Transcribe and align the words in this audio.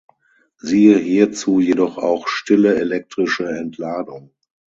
Siehe 0.57 0.97
hierzu 0.97 1.59
jedoch 1.59 1.99
auch 1.99 2.27
stille 2.27 2.73
elektrische 2.75 3.47
Entladung. 3.47 4.31